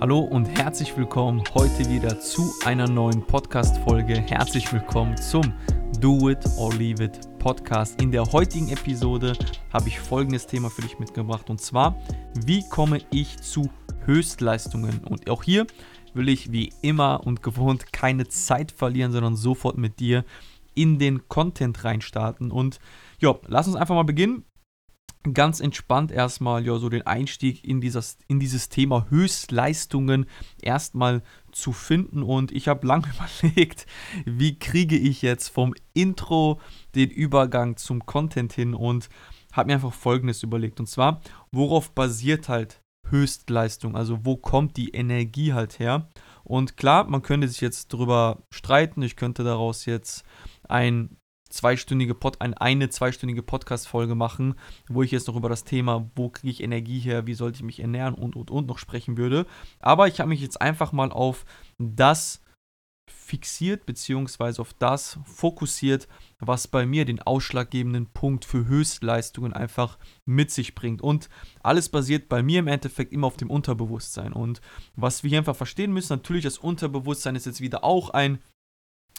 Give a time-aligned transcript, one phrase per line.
[0.00, 4.14] Hallo und herzlich willkommen heute wieder zu einer neuen Podcast-Folge.
[4.14, 5.54] Herzlich willkommen zum
[6.00, 8.02] Do It or Leave It Podcast.
[8.02, 9.34] In der heutigen Episode
[9.72, 11.96] habe ich folgendes Thema für dich mitgebracht und zwar,
[12.44, 13.70] wie komme ich zu
[14.04, 15.04] Höchstleistungen?
[15.04, 15.64] Und auch hier
[16.12, 20.24] will ich wie immer und gewohnt keine Zeit verlieren, sondern sofort mit dir
[20.74, 22.50] in den Content reinstarten.
[22.50, 22.80] Und
[23.20, 24.44] ja, lass uns einfach mal beginnen
[25.32, 30.26] ganz entspannt erstmal ja so den Einstieg in dieses, in dieses Thema Höchstleistungen
[30.60, 32.22] erstmal zu finden.
[32.22, 33.06] Und ich habe lange
[33.40, 33.86] überlegt,
[34.26, 36.60] wie kriege ich jetzt vom Intro
[36.94, 39.08] den Übergang zum Content hin und
[39.52, 40.80] habe mir einfach folgendes überlegt.
[40.80, 41.20] Und zwar,
[41.52, 46.08] worauf basiert halt Höchstleistung, also wo kommt die Energie halt her?
[46.42, 50.24] Und klar, man könnte sich jetzt darüber streiten, ich könnte daraus jetzt
[50.68, 51.16] ein
[51.54, 54.54] zweistündige Pod, ein, eine zweistündige Podcast-Folge machen,
[54.88, 57.62] wo ich jetzt noch über das Thema, wo kriege ich Energie her, wie sollte ich
[57.62, 59.46] mich ernähren und und und noch sprechen würde.
[59.80, 61.44] Aber ich habe mich jetzt einfach mal auf
[61.78, 62.40] das
[63.10, 70.50] fixiert, beziehungsweise auf das fokussiert, was bei mir den ausschlaggebenden Punkt für Höchstleistungen einfach mit
[70.50, 71.02] sich bringt.
[71.02, 71.28] Und
[71.62, 74.32] alles basiert bei mir im Endeffekt immer auf dem Unterbewusstsein.
[74.32, 74.60] Und
[74.96, 78.38] was wir hier einfach verstehen müssen, natürlich das Unterbewusstsein ist jetzt wieder auch ein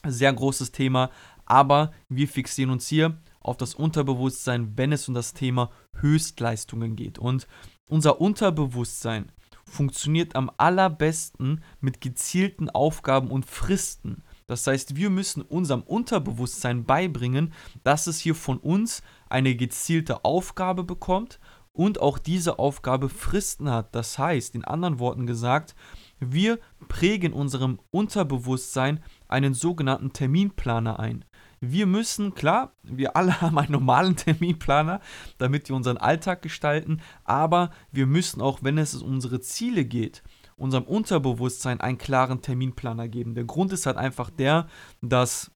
[0.08, 1.10] sehr großes Thema,
[1.46, 7.20] aber wir fixieren uns hier auf das Unterbewusstsein, wenn es um das Thema Höchstleistungen geht.
[7.20, 7.48] Und
[7.88, 9.32] unser Unterbewusstsein
[9.66, 14.24] funktioniert am allerbesten mit gezielten Aufgaben und Fristen.
[14.48, 20.84] Das heißt, wir müssen unserem Unterbewusstsein beibringen, dass es hier von uns eine gezielte Aufgabe
[20.84, 21.40] bekommt
[21.74, 23.94] und auch diese Aufgabe Fristen hat.
[23.96, 25.76] Das heißt, in anderen Worten gesagt,
[26.20, 31.26] wir prägen unserem Unterbewusstsein einen sogenannten Terminplaner ein.
[31.72, 35.02] Wir müssen, klar, wir alle haben einen normalen Terminplaner,
[35.38, 40.24] damit wir unseren Alltag gestalten, aber wir müssen auch, wenn es um unsere Ziele geht,
[40.58, 43.36] unserem Unterbewusstsein einen klaren Terminplaner geben.
[43.36, 44.68] Der Grund ist halt einfach der,
[45.02, 45.52] dass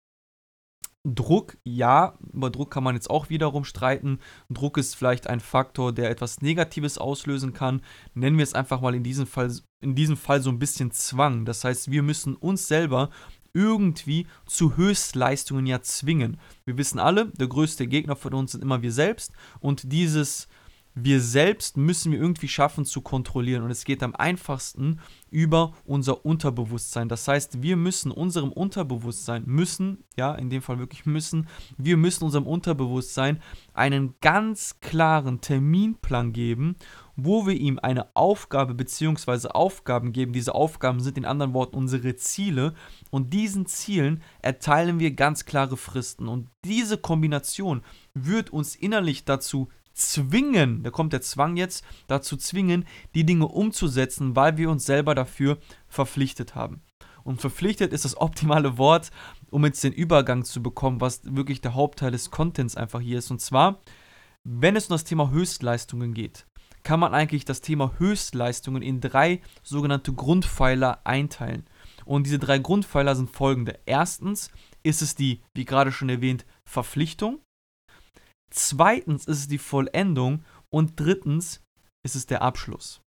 [1.06, 4.20] Druck, ja, über Druck kann man jetzt auch wiederum streiten.
[4.50, 7.82] Druck ist vielleicht ein Faktor, der etwas Negatives auslösen kann.
[8.14, 9.52] Nennen wir es einfach mal in diesem Fall,
[9.82, 11.46] in diesem Fall so ein bisschen Zwang.
[11.46, 13.10] Das heißt, wir müssen uns selber
[13.54, 16.38] irgendwie zu Höchstleistungen ja zwingen.
[16.66, 20.48] Wir wissen alle, der größte Gegner von uns sind immer wir selbst und dieses
[20.96, 26.26] wir selbst müssen wir irgendwie schaffen zu kontrollieren und es geht am einfachsten über unser
[26.26, 27.10] Unterbewusstsein.
[27.10, 32.24] Das heißt, wir müssen unserem Unterbewusstsein müssen, ja, in dem Fall wirklich müssen, wir müssen
[32.24, 33.42] unserem Unterbewusstsein
[33.74, 36.76] einen ganz klaren Terminplan geben
[37.24, 39.50] wo wir ihm eine Aufgabe bzw.
[39.50, 40.34] Aufgaben geben.
[40.34, 42.74] Diese Aufgaben sind in anderen Worten unsere Ziele
[43.10, 46.28] und diesen Zielen erteilen wir ganz klare Fristen.
[46.28, 47.82] Und diese Kombination
[48.14, 54.36] wird uns innerlich dazu zwingen, da kommt der Zwang jetzt, dazu zwingen, die Dinge umzusetzen,
[54.36, 56.82] weil wir uns selber dafür verpflichtet haben.
[57.24, 59.12] Und verpflichtet ist das optimale Wort,
[59.52, 63.30] um jetzt den Übergang zu bekommen, was wirklich der Hauptteil des Contents einfach hier ist.
[63.30, 63.82] Und zwar,
[64.44, 66.46] wenn es um das Thema Höchstleistungen geht
[66.84, 71.66] kann man eigentlich das Thema Höchstleistungen in drei sogenannte Grundpfeiler einteilen.
[72.06, 73.80] Und diese drei Grundpfeiler sind folgende.
[73.86, 74.52] Erstens
[74.84, 77.40] ist es die, wie gerade schon erwähnt, Verpflichtung.
[78.50, 80.44] Zweitens ist es die Vollendung.
[80.72, 81.64] Und drittens
[82.06, 83.02] ist es der Abschluss.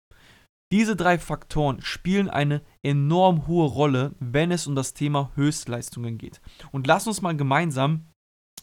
[0.72, 6.40] Diese drei Faktoren spielen eine enorm hohe Rolle, wenn es um das Thema Höchstleistungen geht.
[6.70, 8.06] Und lass uns mal gemeinsam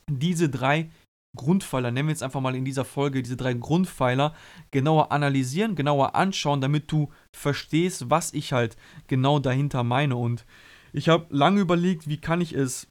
[0.09, 0.89] diese drei
[1.35, 4.33] Grundpfeiler, nennen wir jetzt einfach mal in dieser Folge diese drei Grundpfeiler,
[4.71, 8.77] genauer analysieren, genauer anschauen, damit du verstehst, was ich halt
[9.07, 10.15] genau dahinter meine.
[10.15, 10.45] Und
[10.93, 12.87] ich habe lange überlegt, wie kann ich es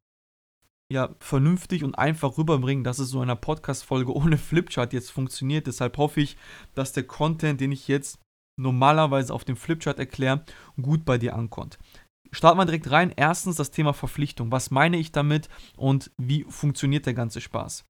[0.92, 5.66] ja vernünftig und einfach rüberbringen, dass es so einer Podcast-Folge ohne Flipchart jetzt funktioniert.
[5.66, 6.36] Deshalb hoffe ich,
[6.74, 8.18] dass der Content, den ich jetzt
[8.58, 10.44] normalerweise auf dem Flipchart erkläre,
[10.80, 11.78] gut bei dir ankommt.
[12.32, 13.12] Starten wir direkt rein.
[13.14, 14.50] Erstens das Thema Verpflichtung.
[14.50, 17.84] Was meine ich damit und wie funktioniert der ganze Spaß?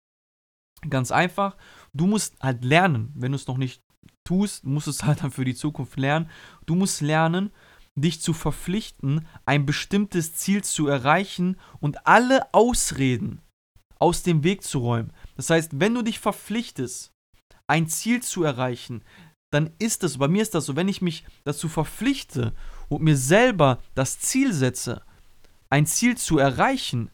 [0.91, 1.56] Ganz einfach,
[1.94, 3.82] du musst halt lernen, wenn du es noch nicht
[4.26, 6.31] tust, musst du es halt dann für die Zukunft lernen.
[6.67, 7.50] Du musst lernen,
[7.97, 13.41] dich zu verpflichten, ein bestimmtes Ziel zu erreichen und alle Ausreden
[13.99, 15.13] aus dem Weg zu räumen.
[15.37, 17.13] Das heißt, wenn du dich verpflichtest,
[17.67, 19.03] ein Ziel zu erreichen,
[19.51, 22.53] dann ist es, bei mir ist das so, wenn ich mich dazu verpflichte
[22.89, 25.03] und mir selber das Ziel setze,
[25.71, 27.11] ein Ziel zu erreichen,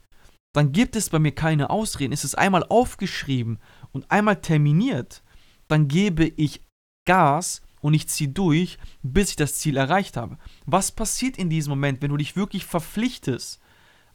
[0.55, 2.13] dann gibt es bei mir keine Ausreden.
[2.13, 3.59] Ist es einmal aufgeschrieben
[3.93, 5.23] und einmal terminiert,
[5.69, 6.61] dann gebe ich
[7.07, 10.39] Gas und ich ziehe durch, bis ich das Ziel erreicht habe.
[10.65, 13.61] Was passiert in diesem Moment, wenn du dich wirklich verpflichtest,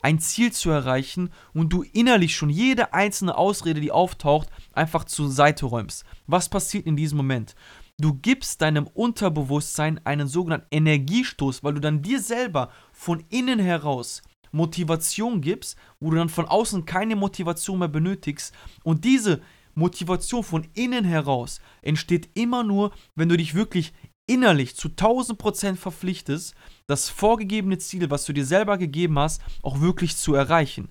[0.01, 5.29] ein Ziel zu erreichen und du innerlich schon jede einzelne Ausrede, die auftaucht, einfach zur
[5.29, 6.05] Seite räumst?
[6.25, 7.55] Was passiert in diesem Moment?
[7.99, 14.21] du gibst deinem Unterbewusstsein einen sogenannten Energiestoß, weil du dann dir selber von innen heraus
[14.51, 18.53] Motivation gibst, wo du dann von außen keine Motivation mehr benötigst.
[18.83, 19.41] Und diese
[19.77, 23.93] Motivation von innen heraus entsteht immer nur, wenn du dich wirklich
[24.25, 26.55] innerlich zu 1000% verpflichtest,
[26.87, 30.89] das vorgegebene Ziel, was du dir selber gegeben hast, auch wirklich zu erreichen.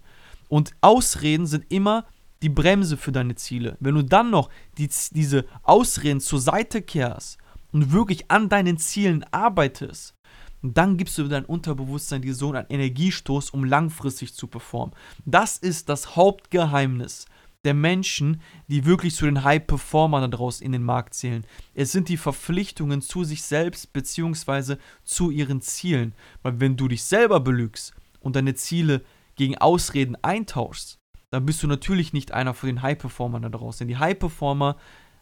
[0.49, 2.07] Und Ausreden sind immer
[2.43, 3.77] die Bremse für deine Ziele.
[3.81, 7.39] Wenn du dann noch die, diese Ausreden zur Seite kehrst
[7.73, 10.15] und wirklich an deinen Zielen arbeitest,
[10.63, 14.95] dann gibst du dein Unterbewusstsein dir so einen Energiestoß, um langfristig zu performen.
[15.25, 17.27] Das ist das Hauptgeheimnis
[17.67, 21.45] der Menschen, die wirklich zu den High-Performern daraus in den Markt zählen.
[21.75, 24.77] Es sind die Verpflichtungen zu sich selbst bzw.
[25.05, 26.15] zu ihren Zielen.
[26.43, 29.03] Weil wenn du dich selber belügst und deine Ziele
[29.35, 30.99] gegen Ausreden eintauschst,
[31.31, 33.81] dann bist du natürlich nicht einer von den High-Performern da draußen.
[33.81, 34.77] Denn die High-Performer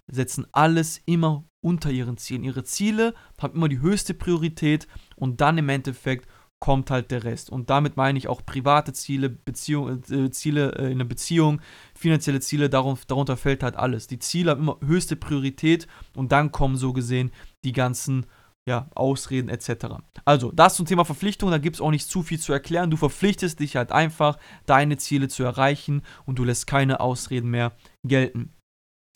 [0.07, 2.45] setzen alles immer unter ihren Zielen.
[2.45, 4.87] Ihre Ziele haben immer die höchste Priorität
[5.17, 6.29] und dann im Endeffekt
[6.65, 7.51] kommt halt der Rest.
[7.51, 11.61] Und damit meine ich auch private Ziele, Beziehung, äh, Ziele äh, in einer Beziehung,
[11.95, 14.07] finanzielle Ziele, darum, darunter fällt halt alles.
[14.07, 17.33] Die Ziele haben immer höchste Priorität und dann kommen so gesehen
[17.65, 18.25] die ganzen
[18.65, 19.97] ja, Ausreden etc.
[20.25, 22.91] Also, das zum Thema Verpflichtung, da gibt es auch nicht zu viel zu erklären.
[22.91, 27.73] Du verpflichtest dich halt einfach, deine Ziele zu erreichen und du lässt keine Ausreden mehr
[28.05, 28.54] gelten.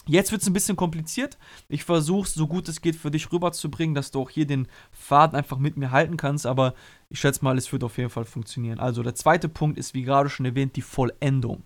[0.08, 1.36] Jetzt wird es ein bisschen kompliziert.
[1.68, 4.66] Ich versuche es so gut es geht für dich rüberzubringen, dass du auch hier den
[4.90, 6.74] Faden einfach mit mir halten kannst, aber
[7.10, 8.80] ich schätze mal, es wird auf jeden Fall funktionieren.
[8.80, 11.62] Also der zweite Punkt ist, wie gerade schon erwähnt, die Vollendung.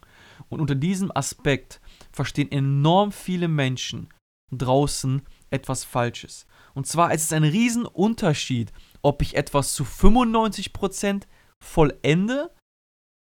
[0.48, 1.80] Und unter diesem Aspekt
[2.10, 4.08] verstehen enorm viele Menschen
[4.50, 6.46] draußen etwas Falsches.
[6.74, 8.72] Und zwar ist es ein Riesenunterschied,
[9.02, 11.22] ob ich etwas zu 95%
[11.62, 12.52] vollende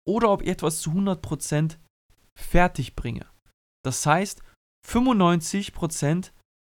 [0.08, 1.76] oder ob ich etwas zu 100%
[2.38, 3.26] fertig bringe.
[3.84, 4.42] Das heißt,
[4.86, 6.32] 95%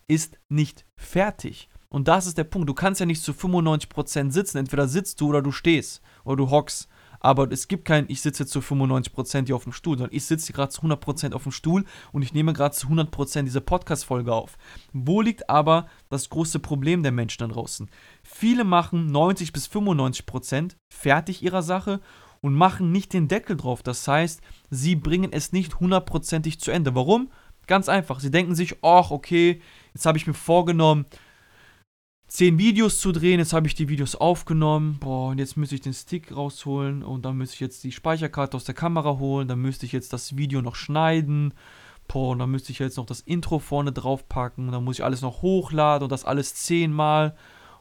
[0.07, 1.69] ist nicht fertig.
[1.89, 2.69] Und das ist der Punkt.
[2.69, 4.57] Du kannst ja nicht zu 95% sitzen.
[4.57, 6.87] Entweder sitzt du oder du stehst oder du hockst.
[7.21, 10.53] Aber es gibt kein, ich sitze zu 95% hier auf dem Stuhl, sondern ich sitze
[10.53, 14.57] gerade zu 100% auf dem Stuhl und ich nehme gerade zu 100% diese Podcast-Folge auf.
[14.91, 17.91] Wo liegt aber das große Problem der Menschen da draußen?
[18.23, 22.01] Viele machen 90 bis 95% fertig ihrer Sache
[22.41, 23.83] und machen nicht den Deckel drauf.
[23.83, 26.95] Das heißt, sie bringen es nicht hundertprozentig zu Ende.
[26.95, 27.29] Warum?
[27.71, 28.19] Ganz einfach.
[28.19, 29.61] Sie denken sich, ach, okay,
[29.93, 31.05] jetzt habe ich mir vorgenommen,
[32.27, 33.39] zehn Videos zu drehen.
[33.39, 34.97] Jetzt habe ich die Videos aufgenommen.
[34.99, 38.57] Boah, und jetzt müsste ich den Stick rausholen und dann müsste ich jetzt die Speicherkarte
[38.57, 39.47] aus der Kamera holen.
[39.47, 41.53] Dann müsste ich jetzt das Video noch schneiden.
[42.09, 44.69] Boah, und dann müsste ich jetzt noch das Intro vorne drauf packen.
[44.69, 47.37] Dann muss ich alles noch hochladen und das alles zehnmal.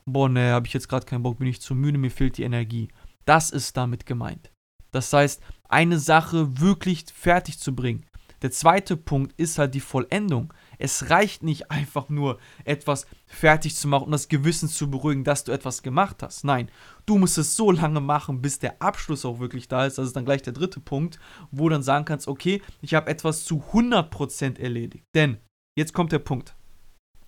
[0.07, 2.45] Boah, ne, habe ich jetzt gerade keinen Bock, bin ich zu müde, mir fehlt die
[2.45, 2.87] Energie.
[3.25, 4.53] Das ist damit gemeint.
[4.93, 8.07] Das heißt, eine Sache wirklich fertig zu bringen.
[8.43, 10.53] Der zweite Punkt ist halt die Vollendung.
[10.79, 15.45] Es reicht nicht einfach nur etwas fertig zu machen und das Gewissen zu beruhigen, dass
[15.45, 16.45] du etwas gemacht hast.
[16.45, 16.71] Nein,
[17.05, 19.99] du musst es so lange machen, bis der Abschluss auch wirklich da ist.
[19.99, 21.19] Das ist dann gleich der dritte Punkt,
[21.51, 25.05] wo du dann sagen kannst, okay, ich habe etwas zu 100% erledigt.
[25.15, 25.37] Denn,
[25.77, 26.55] jetzt kommt der Punkt.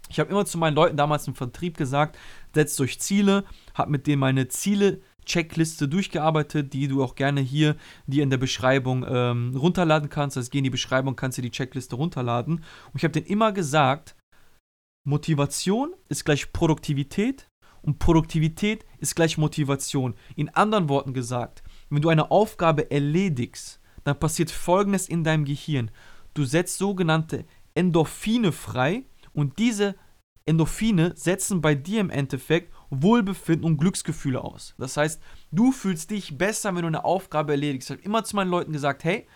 [0.08, 2.18] Ich habe immer zu meinen Leuten damals im Vertrieb gesagt,
[2.54, 3.44] setzt euch Ziele,
[3.74, 8.38] habe mit denen meine Ziele Checkliste durchgearbeitet, die du auch gerne hier dir in der
[8.38, 10.36] Beschreibung ähm, runterladen kannst.
[10.36, 12.56] Also geh in die Beschreibung, kannst du die Checkliste runterladen.
[12.56, 14.16] Und ich habe denen immer gesagt,
[15.04, 17.48] Motivation ist gleich Produktivität
[17.82, 20.14] und Produktivität ist gleich Motivation.
[20.36, 25.90] In anderen Worten gesagt, wenn du eine Aufgabe erledigst, dann passiert Folgendes in deinem Gehirn.
[26.34, 27.44] Du setzt sogenannte
[27.74, 29.96] Endorphine frei und diese
[30.44, 34.74] Endorphine setzen bei dir im Endeffekt Wohlbefinden und Glücksgefühle aus.
[34.78, 35.20] Das heißt,
[35.50, 37.88] du fühlst dich besser, wenn du eine Aufgabe erledigst.
[37.88, 39.26] Ich habe immer zu meinen Leuten gesagt, hey,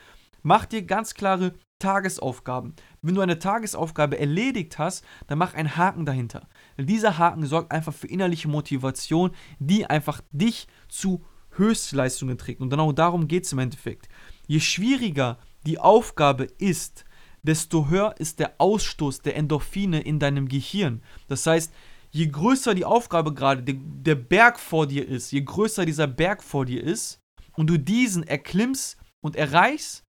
[0.43, 2.75] mach dir ganz klare Tagesaufgaben.
[3.01, 6.49] Wenn du eine Tagesaufgabe erledigt hast, dann mach einen Haken dahinter.
[6.77, 12.61] Dieser Haken sorgt einfach für innerliche Motivation, die einfach dich zu Höchstleistungen trägt.
[12.61, 14.09] Und genau darum geht es im Endeffekt.
[14.47, 17.07] Je schwieriger die Aufgabe ist,
[17.43, 21.03] desto höher ist der Ausstoß der Endorphine in deinem Gehirn.
[21.29, 21.73] Das heißt,
[22.11, 26.43] je größer die Aufgabe gerade, der, der Berg vor dir ist, je größer dieser Berg
[26.43, 27.21] vor dir ist
[27.57, 30.05] und du diesen erklimmst und erreichst,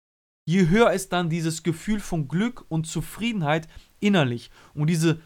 [0.47, 3.67] je höher ist dann dieses Gefühl von Glück und Zufriedenheit
[3.99, 4.49] innerlich.
[4.73, 5.19] Und diese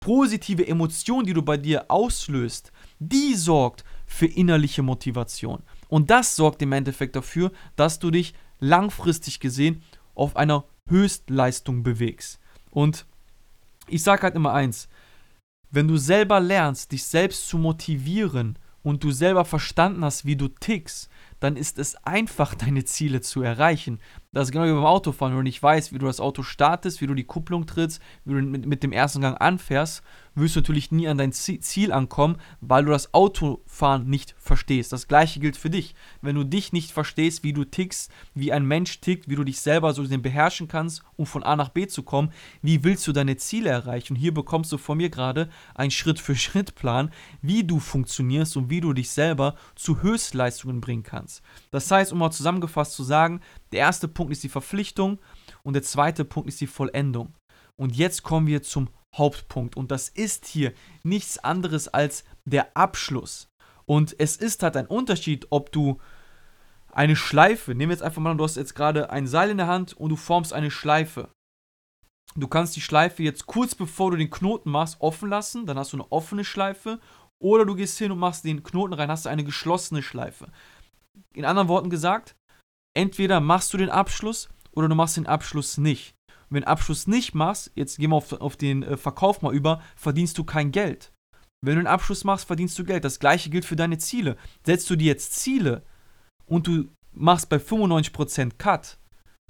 [0.00, 5.62] positive Emotion, die du bei dir auslöst, die sorgt für innerliche Motivation.
[5.88, 9.82] Und das sorgt im Endeffekt dafür, dass du dich langfristig gesehen
[10.14, 12.38] auf einer Höchstleistung bewegst.
[12.70, 13.06] Und
[13.86, 14.88] ich sage halt immer eins,
[15.74, 20.48] wenn du selber lernst, dich selbst zu motivieren und du selber verstanden hast, wie du
[20.48, 21.08] tickst,
[21.40, 23.98] dann ist es einfach, deine Ziele zu erreichen.
[24.34, 27.00] Das ist genau wie beim Autofahren, wenn du nicht weißt, wie du das Auto startest,
[27.00, 30.02] wie du die Kupplung trittst, wie du mit, mit dem ersten Gang anfährst,
[30.34, 34.92] wirst du natürlich nie an dein Ziel ankommen, weil du das Autofahren nicht verstehst.
[34.92, 35.94] Das gleiche gilt für dich.
[36.20, 39.60] Wenn du dich nicht verstehst, wie du tickst, wie ein Mensch tickt, wie du dich
[39.60, 43.36] selber so beherrschen kannst, um von A nach B zu kommen, wie willst du deine
[43.36, 44.14] Ziele erreichen?
[44.14, 48.92] Und hier bekommst du von mir gerade einen Schritt-für-Schritt-Plan, wie du funktionierst und wie du
[48.92, 51.42] dich selber zu Höchstleistungen bringen kannst.
[51.70, 53.40] Das heißt, um mal zusammengefasst zu sagen,
[53.74, 55.18] der erste Punkt ist die Verpflichtung
[55.64, 57.34] und der zweite Punkt ist die Vollendung.
[57.76, 63.48] Und jetzt kommen wir zum Hauptpunkt und das ist hier nichts anderes als der Abschluss.
[63.84, 66.00] Und es ist halt ein Unterschied, ob du
[66.92, 69.66] eine Schleife, nehmen wir jetzt einfach mal, du hast jetzt gerade ein Seil in der
[69.66, 71.30] Hand und du formst eine Schleife.
[72.36, 75.92] Du kannst die Schleife jetzt kurz bevor du den Knoten machst offen lassen, dann hast
[75.92, 77.00] du eine offene Schleife.
[77.40, 80.46] Oder du gehst hin und machst den Knoten rein, hast du eine geschlossene Schleife.
[81.32, 82.36] In anderen Worten gesagt,
[82.94, 86.14] entweder machst du den Abschluss oder du machst den Abschluss nicht.
[86.48, 89.54] Und wenn du Abschluss nicht machst, jetzt gehen wir auf, auf den äh, Verkauf mal
[89.54, 91.12] über, verdienst du kein Geld.
[91.60, 93.04] Wenn du einen Abschluss machst, verdienst du Geld.
[93.04, 94.36] Das gleiche gilt für deine Ziele.
[94.64, 95.82] Setzt du dir jetzt Ziele
[96.46, 98.98] und du machst bei 95% Cut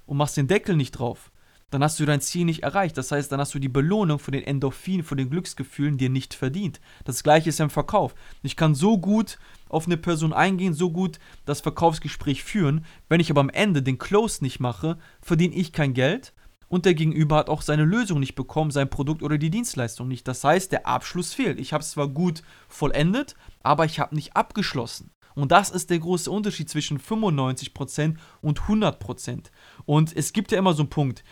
[0.05, 1.31] und machst den Deckel nicht drauf,
[1.71, 2.97] dann hast du dein Ziel nicht erreicht.
[2.97, 6.33] Das heißt, dann hast du die Belohnung von den Endorphinen, von den Glücksgefühlen dir nicht
[6.33, 6.79] verdient.
[7.03, 8.15] Das gleiche ist im Verkauf.
[8.43, 9.37] Ich kann so gut
[9.69, 12.85] auf eine Person eingehen, so gut das Verkaufsgespräch führen.
[13.09, 16.33] Wenn ich aber am Ende den Close nicht mache, verdiene ich kein Geld
[16.67, 20.27] und der Gegenüber hat auch seine Lösung nicht bekommen, sein Produkt oder die Dienstleistung nicht.
[20.27, 21.59] Das heißt, der Abschluss fehlt.
[21.59, 25.11] Ich habe es zwar gut vollendet, aber ich habe nicht abgeschlossen.
[25.35, 29.51] Und das ist der große Unterschied zwischen 95% und 100%.
[29.85, 31.23] Und es gibt ja immer so einen Punkt,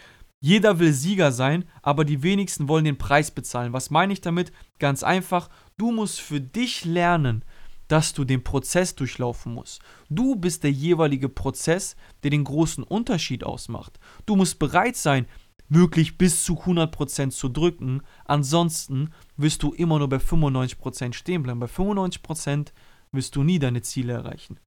[0.44, 3.72] jeder will Sieger sein, aber die wenigsten wollen den Preis bezahlen.
[3.72, 4.52] Was meine ich damit?
[4.78, 5.48] Ganz einfach,
[5.78, 7.46] du musst für dich lernen,
[7.88, 9.82] dass du den Prozess durchlaufen musst.
[10.10, 14.02] Du bist der jeweilige Prozess, der den großen Unterschied ausmacht.
[14.26, 15.28] Du musst bereit sein,
[15.70, 18.02] wirklich bis zu 100% zu drücken.
[18.26, 21.62] Ansonsten wirst du immer nur bei 95% stehen bleiben.
[21.62, 22.74] Bei 95%
[23.14, 24.60] wirst du nie deine Ziele erreichen.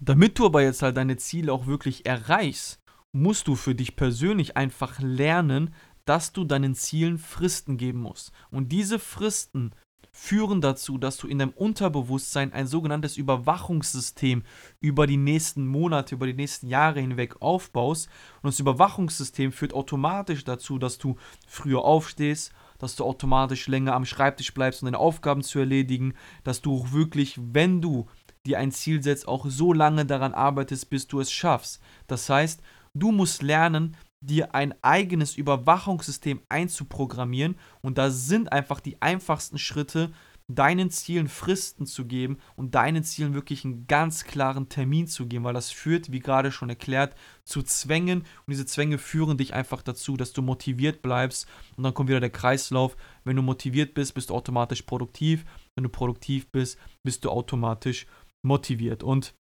[0.00, 2.81] Damit du aber jetzt halt deine Ziele auch wirklich erreichst,
[3.12, 8.32] musst du für dich persönlich einfach lernen, dass du deinen Zielen Fristen geben musst.
[8.50, 9.72] Und diese Fristen
[10.14, 14.42] führen dazu, dass du in deinem Unterbewusstsein ein sogenanntes Überwachungssystem
[14.80, 18.08] über die nächsten Monate, über die nächsten Jahre hinweg aufbaust.
[18.42, 21.16] Und das Überwachungssystem führt automatisch dazu, dass du
[21.46, 26.14] früher aufstehst, dass du automatisch länger am Schreibtisch bleibst, um deine Aufgaben zu erledigen,
[26.44, 28.06] dass du auch wirklich, wenn du
[28.44, 31.80] dir ein Ziel setzt, auch so lange daran arbeitest, bis du es schaffst.
[32.06, 32.60] Das heißt,
[32.94, 40.12] Du musst lernen, dir ein eigenes Überwachungssystem einzuprogrammieren und da sind einfach die einfachsten Schritte,
[40.48, 45.44] deinen Zielen Fristen zu geben und deinen Zielen wirklich einen ganz klaren Termin zu geben,
[45.44, 49.82] weil das führt, wie gerade schon erklärt, zu Zwängen und diese Zwänge führen dich einfach
[49.82, 51.46] dazu, dass du motiviert bleibst
[51.76, 52.96] und dann kommt wieder der Kreislauf.
[53.24, 55.44] Wenn du motiviert bist, bist du automatisch produktiv.
[55.74, 58.06] Wenn du produktiv bist, bist du automatisch
[58.42, 59.02] motiviert.
[59.02, 59.34] Und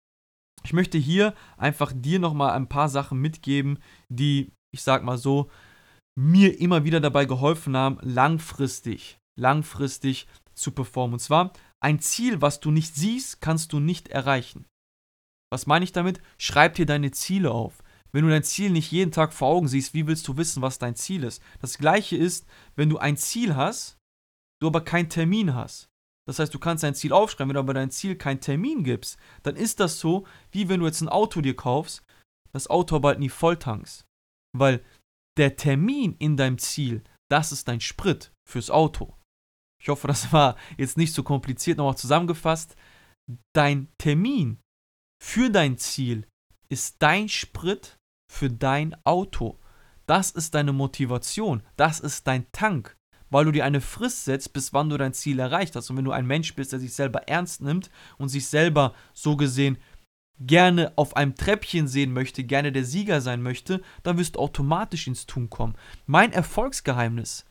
[0.63, 5.49] ich möchte hier einfach dir nochmal ein paar Sachen mitgeben, die, ich sag mal so,
[6.17, 11.13] mir immer wieder dabei geholfen haben, langfristig, langfristig zu performen.
[11.13, 14.65] Und zwar, ein Ziel, was du nicht siehst, kannst du nicht erreichen.
[15.51, 16.21] Was meine ich damit?
[16.37, 17.81] Schreib dir deine Ziele auf.
[18.11, 20.79] Wenn du dein Ziel nicht jeden Tag vor Augen siehst, wie willst du wissen, was
[20.79, 21.41] dein Ziel ist?
[21.61, 23.97] Das gleiche ist, wenn du ein Ziel hast,
[24.61, 25.88] du aber keinen Termin hast.
[26.29, 29.17] Das heißt, du kannst dein Ziel aufschreiben, wenn du aber dein Ziel keinen Termin gibst,
[29.41, 32.03] dann ist das so, wie wenn du jetzt ein Auto dir kaufst,
[32.51, 34.05] das Auto aber halt nie volltankst.
[34.55, 34.85] Weil
[35.39, 39.15] der Termin in deinem Ziel, das ist dein Sprit fürs Auto.
[39.81, 42.75] Ich hoffe, das war jetzt nicht so kompliziert nochmal zusammengefasst.
[43.55, 44.59] Dein Termin
[45.19, 46.27] für dein Ziel
[46.71, 47.97] ist dein Sprit
[48.31, 49.57] für dein Auto.
[50.05, 51.63] Das ist deine Motivation.
[51.75, 52.98] Das ist dein Tank
[53.29, 55.89] weil du dir eine Frist setzt, bis wann du dein Ziel erreicht hast.
[55.89, 59.35] Und wenn du ein Mensch bist, der sich selber ernst nimmt und sich selber so
[59.35, 59.77] gesehen
[60.39, 65.07] gerne auf einem Treppchen sehen möchte, gerne der Sieger sein möchte, dann wirst du automatisch
[65.07, 65.75] ins Tun kommen.
[66.05, 67.45] Mein Erfolgsgeheimnis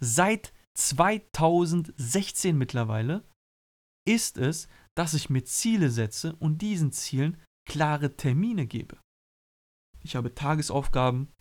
[0.00, 3.22] seit 2016 mittlerweile
[4.06, 8.98] ist es, dass ich mir Ziele setze und diesen Zielen klare Termine gebe.
[10.02, 11.32] Ich habe Tagesaufgaben,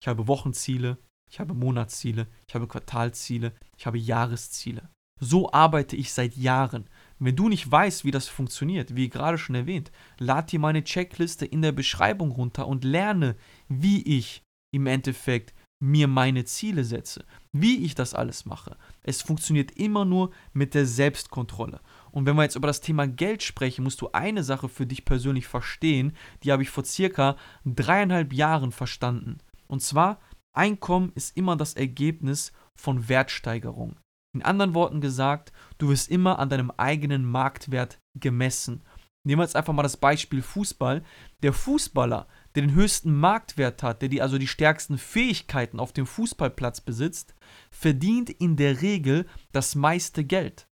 [0.00, 0.98] ich habe Wochenziele,
[1.30, 4.88] ich habe Monatsziele, ich habe Quartalziele, ich habe Jahresziele.
[5.20, 6.88] So arbeite ich seit Jahren.
[7.18, 11.46] Wenn du nicht weißt, wie das funktioniert, wie gerade schon erwähnt, lad dir meine Checkliste
[11.46, 13.36] in der Beschreibung runter und lerne,
[13.68, 14.42] wie ich
[14.74, 18.76] im Endeffekt mir meine Ziele setze, wie ich das alles mache.
[19.02, 21.80] Es funktioniert immer nur mit der Selbstkontrolle.
[22.10, 25.04] Und wenn wir jetzt über das Thema Geld sprechen, musst du eine Sache für dich
[25.04, 29.38] persönlich verstehen, die habe ich vor circa dreieinhalb Jahren verstanden.
[29.66, 30.20] Und zwar,
[30.56, 33.96] Einkommen ist immer das Ergebnis von Wertsteigerung.
[34.34, 38.82] In anderen Worten gesagt, du wirst immer an deinem eigenen Marktwert gemessen.
[39.24, 41.02] Nehmen wir jetzt einfach mal das Beispiel Fußball.
[41.42, 46.06] Der Fußballer, der den höchsten Marktwert hat, der die also die stärksten Fähigkeiten auf dem
[46.06, 47.34] Fußballplatz besitzt,
[47.70, 50.68] verdient in der Regel das meiste Geld.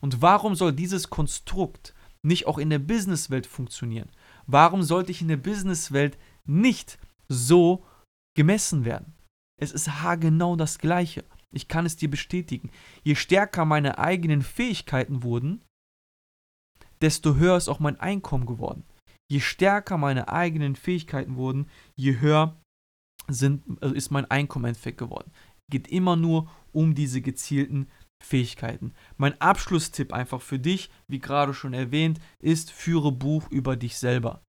[0.00, 4.10] Und warum soll dieses Konstrukt nicht auch in der Businesswelt funktionieren?
[4.46, 6.98] Warum sollte ich in der Businesswelt nicht
[7.28, 7.86] so
[8.36, 9.14] gemessen werden?
[9.60, 11.24] Es ist haargenau das Gleiche.
[11.52, 12.70] Ich kann es dir bestätigen.
[13.02, 15.62] Je stärker meine eigenen Fähigkeiten wurden,
[17.00, 18.84] desto höher ist auch mein Einkommen geworden.
[19.30, 22.60] Je stärker meine eigenen Fähigkeiten wurden, je höher
[23.28, 25.32] sind, also ist mein Einkommen geworden.
[25.70, 27.88] Geht immer nur um diese gezielten
[28.22, 28.94] Fähigkeiten.
[29.16, 34.42] Mein Abschlusstipp einfach für dich, wie gerade schon erwähnt, ist, führe Buch über dich selber.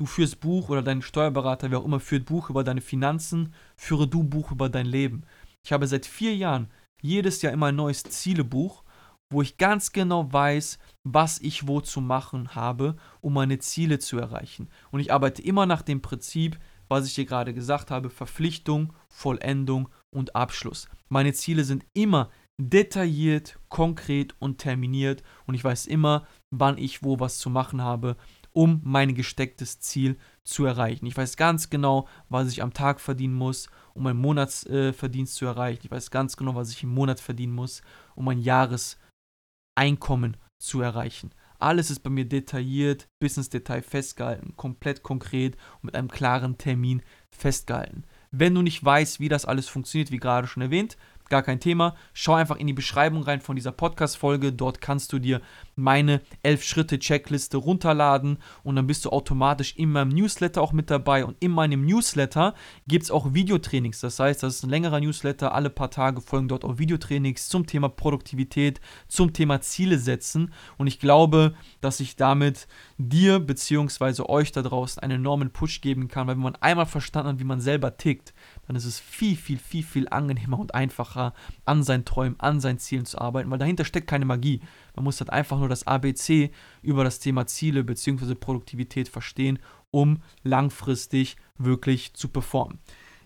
[0.00, 4.08] Du führst Buch oder dein Steuerberater, wer auch immer, führt Buch über deine Finanzen, führe
[4.08, 5.24] du Buch über dein Leben.
[5.62, 6.70] Ich habe seit vier Jahren
[7.02, 8.82] jedes Jahr immer ein neues Zielebuch,
[9.30, 14.16] wo ich ganz genau weiß, was ich wo zu machen habe, um meine Ziele zu
[14.16, 14.70] erreichen.
[14.90, 19.90] Und ich arbeite immer nach dem Prinzip, was ich dir gerade gesagt habe, Verpflichtung, Vollendung
[20.08, 20.88] und Abschluss.
[21.10, 27.20] Meine Ziele sind immer detailliert, konkret und terminiert und ich weiß immer, wann ich wo
[27.20, 28.16] was zu machen habe,
[28.52, 31.06] um mein gestecktes Ziel zu erreichen.
[31.06, 35.46] Ich weiß ganz genau, was ich am Tag verdienen muss, um meinen Monatsverdienst äh, zu
[35.46, 35.82] erreichen.
[35.84, 37.82] Ich weiß ganz genau, was ich im Monat verdienen muss,
[38.14, 41.30] um mein Jahreseinkommen zu erreichen.
[41.58, 46.56] Alles ist bei mir detailliert, bis ins Detail festgehalten, komplett konkret und mit einem klaren
[46.56, 48.04] Termin festgehalten.
[48.30, 50.96] Wenn du nicht weißt, wie das alles funktioniert, wie gerade schon erwähnt,
[51.30, 51.94] gar kein Thema.
[52.12, 54.52] Schau einfach in die Beschreibung rein von dieser Podcast-Folge.
[54.52, 55.40] Dort kannst du dir
[55.76, 61.24] meine 11-Schritte-Checkliste runterladen und dann bist du automatisch in meinem Newsletter auch mit dabei.
[61.24, 62.54] Und in meinem Newsletter
[62.86, 64.00] gibt es auch Videotrainings.
[64.00, 65.54] Das heißt, das ist ein längerer Newsletter.
[65.54, 70.52] Alle paar Tage folgen dort auch Videotrainings zum Thema Produktivität, zum Thema Ziele setzen.
[70.76, 74.22] Und ich glaube, dass ich damit dir bzw.
[74.28, 77.44] euch da draußen einen enormen Push geben kann, weil wenn man einmal verstanden hat, wie
[77.44, 78.34] man selber tickt,
[78.70, 82.78] dann ist es viel, viel, viel, viel angenehmer und einfacher, an seinen Träumen, an seinen
[82.78, 84.60] Zielen zu arbeiten, weil dahinter steckt keine Magie.
[84.94, 88.36] Man muss halt einfach nur das ABC über das Thema Ziele bzw.
[88.36, 89.58] Produktivität verstehen,
[89.90, 92.78] um langfristig wirklich zu performen.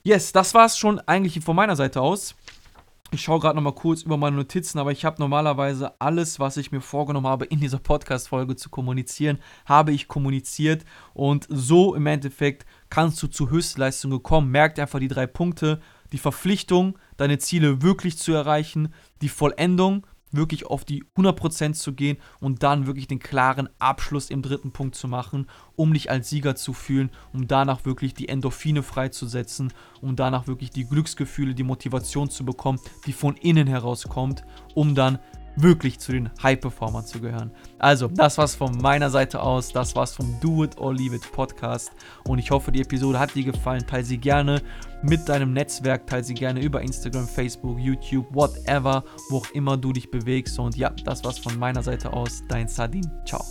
[0.03, 2.35] Yes, das war es schon eigentlich von meiner Seite aus.
[3.11, 6.57] Ich schaue gerade noch mal kurz über meine Notizen, aber ich habe normalerweise alles, was
[6.57, 10.87] ich mir vorgenommen habe, in dieser Podcast-Folge zu kommunizieren, habe ich kommuniziert.
[11.13, 14.53] Und so im Endeffekt kannst du zu Höchstleistungen kommen.
[14.53, 15.81] Merkt einfach die drei Punkte.
[16.13, 18.95] Die Verpflichtung, deine Ziele wirklich zu erreichen.
[19.21, 24.43] Die Vollendung, wirklich auf die 100% zu gehen und dann wirklich den klaren Abschluss im
[24.43, 28.85] dritten Punkt zu machen, um dich als Sieger zu fühlen, um danach wirklich die Endorphine
[28.85, 34.95] freizusetzen, um danach wirklich die Glücksgefühle, die Motivation zu bekommen, die von innen herauskommt, um
[34.95, 35.19] dann
[35.57, 37.51] wirklich zu den High-Performern zu gehören.
[37.79, 39.73] Also, das war's von meiner Seite aus.
[39.73, 41.93] Das war's vom Do It or Leave It Podcast.
[42.27, 43.87] Und ich hoffe, die Episode hat dir gefallen.
[43.87, 44.63] Teil sie gerne
[45.03, 46.07] mit deinem Netzwerk.
[46.07, 50.59] Teil sie gerne über Instagram, Facebook, YouTube, whatever, wo auch immer du dich bewegst.
[50.59, 52.43] Und ja, das war's von meiner Seite aus.
[52.49, 53.11] Dein Sardin.
[53.27, 53.45] Ciao.